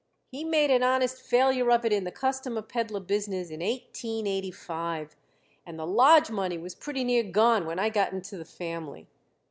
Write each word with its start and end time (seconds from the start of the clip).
He 0.31 0.43
made 0.43 0.71
an 0.71 0.81
honest 0.81 1.21
failure 1.21 1.69
of 1.71 1.85
it 1.85 1.93
in 1.93 2.05
the 2.05 2.11
customer 2.11 2.63
peddler 2.63 3.01
business 3.01 3.51
in 3.51 3.61
eighteen 3.61 4.25
eighty 4.25 4.49
five, 4.49 5.15
and 5.63 5.77
the 5.77 5.85
lodge 5.85 6.31
money 6.31 6.57
was 6.57 6.73
pretty 6.73 7.03
near 7.03 7.21
gone 7.21 7.67
when 7.67 7.77
I 7.77 7.89
got 7.89 8.11
into 8.11 8.35
the 8.35 8.43
family. 8.45 9.05